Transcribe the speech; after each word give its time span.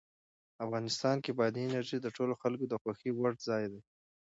افغانستان 0.65 1.17
کې 1.23 1.31
بادي 1.39 1.61
انرژي 1.65 1.97
د 2.01 2.07
ټولو 2.15 2.33
خلکو 2.41 2.65
د 2.67 2.73
خوښې 2.81 3.09
وړ 3.13 3.33
ځای 3.47 3.63
دی. 3.71 3.81